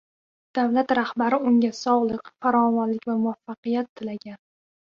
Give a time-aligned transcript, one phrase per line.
[0.59, 4.43] Davlat rahbari unga sog‘lik, farovonlik va muvaffaqiyat tilagan